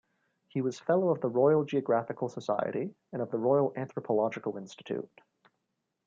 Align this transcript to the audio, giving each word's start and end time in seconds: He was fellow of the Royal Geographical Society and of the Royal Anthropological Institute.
He 0.47 0.61
was 0.63 0.79
fellow 0.79 1.09
of 1.09 1.21
the 1.21 1.29
Royal 1.29 1.63
Geographical 1.63 2.27
Society 2.27 2.95
and 3.13 3.21
of 3.21 3.29
the 3.29 3.37
Royal 3.37 3.71
Anthropological 3.75 4.57
Institute. 4.57 5.21